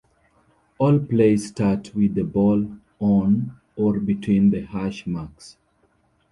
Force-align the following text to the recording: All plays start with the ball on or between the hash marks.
All 0.79 0.97
plays 0.97 1.49
start 1.49 1.93
with 1.93 2.15
the 2.15 2.23
ball 2.23 2.75
on 2.97 3.55
or 3.75 3.99
between 3.99 4.49
the 4.49 4.61
hash 4.65 5.05
marks. 5.05 5.57